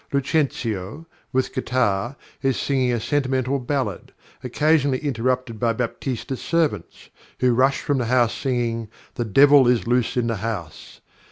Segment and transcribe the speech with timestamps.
[0.11, 4.11] Lucentio, with guitar, is singing a sentimental ballad,
[4.43, 10.17] occasionally interrupted by Baptista's servants, who rush from the house singing "The Devil is loose
[10.17, 11.01] in the house."